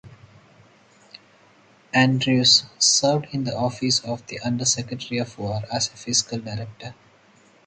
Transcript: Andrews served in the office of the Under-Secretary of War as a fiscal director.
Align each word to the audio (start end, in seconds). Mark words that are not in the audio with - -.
Andrews 1.93 2.63
served 2.79 3.27
in 3.29 3.43
the 3.43 3.55
office 3.55 3.99
of 3.99 4.25
the 4.25 4.39
Under-Secretary 4.39 5.19
of 5.19 5.37
War 5.37 5.61
as 5.71 5.89
a 5.89 5.91
fiscal 5.91 6.39
director. 6.39 6.95